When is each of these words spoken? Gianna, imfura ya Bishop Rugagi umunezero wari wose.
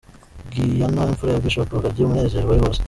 Gianna, 0.75 1.01
imfura 1.11 1.31
ya 1.33 1.43
Bishop 1.43 1.69
Rugagi 1.73 2.01
umunezero 2.03 2.45
wari 2.47 2.61
wose. 2.65 2.79